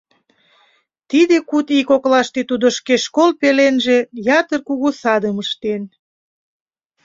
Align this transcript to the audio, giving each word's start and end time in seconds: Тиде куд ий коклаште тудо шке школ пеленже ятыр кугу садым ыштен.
Тиде 1.09 1.37
куд 1.49 1.67
ий 1.77 1.85
коклаште 1.89 2.41
тудо 2.49 2.67
шке 2.77 2.95
школ 3.05 3.29
пеленже 3.39 3.97
ятыр 4.39 4.59
кугу 4.67 4.89
садым 5.01 5.35
ыштен. 5.43 5.81